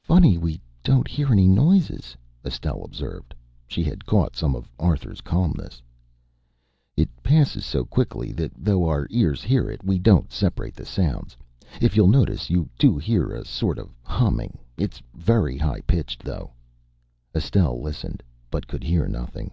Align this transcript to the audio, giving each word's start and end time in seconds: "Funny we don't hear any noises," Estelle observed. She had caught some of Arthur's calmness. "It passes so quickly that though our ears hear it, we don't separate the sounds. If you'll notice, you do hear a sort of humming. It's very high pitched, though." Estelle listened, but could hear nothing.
"Funny 0.00 0.36
we 0.36 0.60
don't 0.82 1.06
hear 1.06 1.30
any 1.32 1.46
noises," 1.46 2.16
Estelle 2.44 2.82
observed. 2.82 3.32
She 3.68 3.84
had 3.84 4.04
caught 4.04 4.34
some 4.34 4.56
of 4.56 4.68
Arthur's 4.80 5.20
calmness. 5.20 5.80
"It 6.96 7.08
passes 7.22 7.64
so 7.64 7.84
quickly 7.84 8.32
that 8.32 8.50
though 8.56 8.88
our 8.88 9.06
ears 9.10 9.44
hear 9.44 9.70
it, 9.70 9.84
we 9.84 10.00
don't 10.00 10.32
separate 10.32 10.74
the 10.74 10.84
sounds. 10.84 11.36
If 11.80 11.94
you'll 11.94 12.08
notice, 12.08 12.50
you 12.50 12.68
do 12.80 12.98
hear 12.98 13.30
a 13.32 13.44
sort 13.44 13.78
of 13.78 13.94
humming. 14.02 14.58
It's 14.76 15.00
very 15.14 15.56
high 15.56 15.82
pitched, 15.82 16.24
though." 16.24 16.50
Estelle 17.32 17.80
listened, 17.80 18.24
but 18.50 18.66
could 18.66 18.82
hear 18.82 19.06
nothing. 19.06 19.52